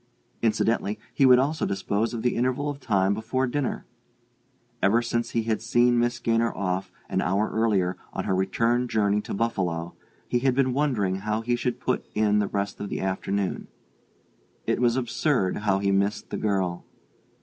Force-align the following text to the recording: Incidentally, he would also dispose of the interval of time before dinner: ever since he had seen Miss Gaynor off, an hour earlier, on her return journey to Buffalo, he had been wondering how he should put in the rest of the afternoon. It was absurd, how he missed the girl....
Incidentally, 0.41 0.97
he 1.13 1.27
would 1.27 1.37
also 1.37 1.63
dispose 1.63 2.11
of 2.11 2.23
the 2.23 2.35
interval 2.35 2.71
of 2.71 2.79
time 2.79 3.13
before 3.13 3.45
dinner: 3.45 3.85
ever 4.81 4.99
since 4.99 5.29
he 5.29 5.43
had 5.43 5.61
seen 5.61 5.99
Miss 5.99 6.17
Gaynor 6.17 6.51
off, 6.57 6.91
an 7.07 7.21
hour 7.21 7.51
earlier, 7.51 7.97
on 8.11 8.23
her 8.23 8.33
return 8.33 8.87
journey 8.87 9.21
to 9.21 9.35
Buffalo, 9.35 9.93
he 10.27 10.39
had 10.39 10.55
been 10.55 10.73
wondering 10.73 11.17
how 11.17 11.41
he 11.41 11.55
should 11.55 11.79
put 11.79 12.03
in 12.15 12.39
the 12.39 12.47
rest 12.47 12.79
of 12.79 12.89
the 12.89 12.99
afternoon. 12.99 13.67
It 14.65 14.79
was 14.81 14.95
absurd, 14.95 15.57
how 15.57 15.77
he 15.77 15.91
missed 15.91 16.31
the 16.31 16.37
girl.... 16.37 16.83